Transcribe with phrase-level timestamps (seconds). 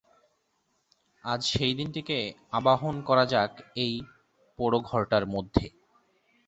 [1.23, 2.17] আজ সেই দিনটিকে
[2.51, 3.51] আবাহন করা যাক
[3.75, 3.93] এই
[4.59, 5.65] পোড়ো ঘরটার মধ্যে।